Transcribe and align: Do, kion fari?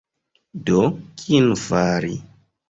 Do, 0.69 0.79
kion 1.25 1.53
fari? 1.67 2.17